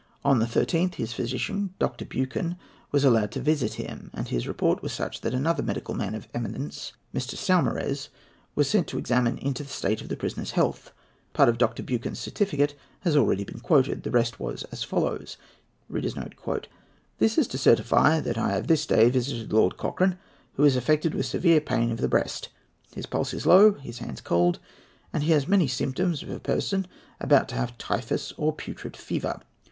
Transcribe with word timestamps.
On 0.25 0.39
the 0.39 0.47
13th, 0.47 0.95
his 0.95 1.13
physician, 1.13 1.75
Dr. 1.77 2.05
Buchan, 2.05 2.57
was 2.91 3.03
allowed 3.03 3.31
to 3.33 3.39
visit 3.39 3.75
him, 3.75 4.09
and 4.15 4.27
his 4.27 4.47
report 4.47 4.81
was 4.81 4.91
such 4.93 5.21
that 5.21 5.35
another 5.35 5.61
medical 5.61 5.93
man 5.93 6.15
of 6.15 6.27
eminence, 6.33 6.93
Mr. 7.13 7.35
Saumarez, 7.37 8.09
was 8.55 8.67
sent 8.67 8.87
to 8.87 8.97
examine 8.97 9.37
into 9.37 9.61
the 9.61 9.69
state 9.69 10.01
of 10.01 10.09
the 10.09 10.15
prisoner's 10.17 10.53
health. 10.53 10.91
Part 11.33 11.49
of 11.49 11.59
Dr. 11.59 11.83
Buchan's 11.83 12.17
certificate 12.17 12.73
has 13.01 13.15
already 13.15 13.43
been 13.43 13.59
quoted. 13.59 14.01
The 14.01 14.09
rest 14.09 14.39
was 14.39 14.63
as 14.71 14.81
follows: 14.83 15.37
"This 15.87 17.37
is 17.37 17.47
to 17.49 17.57
certify 17.59 18.19
that 18.21 18.39
I 18.39 18.53
have 18.53 18.65
this 18.65 18.87
day 18.87 19.07
visited 19.11 19.53
Lord 19.53 19.77
Cochrane, 19.77 20.17
who 20.53 20.63
is 20.63 20.75
affected 20.75 21.13
with 21.13 21.27
severe 21.27 21.61
pain 21.61 21.91
of 21.91 21.99
the 22.01 22.07
breast. 22.09 22.49
His 22.95 23.05
pulse 23.05 23.35
is 23.35 23.45
low, 23.45 23.73
his 23.73 23.99
hands 23.99 24.19
cold, 24.19 24.57
and 25.13 25.21
he 25.21 25.31
has 25.33 25.47
many 25.47 25.67
symptoms 25.67 26.23
of 26.23 26.31
a 26.31 26.39
person 26.39 26.87
about 27.19 27.47
to 27.49 27.55
have 27.55 27.77
typhus 27.77 28.33
or 28.35 28.51
putrid 28.51 28.97
fever. 28.97 29.39